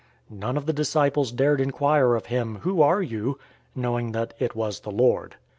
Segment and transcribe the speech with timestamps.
[0.31, 3.37] None of the disciples dared inquire of him, "Who are you?"
[3.75, 5.35] knowing that it was the Lord.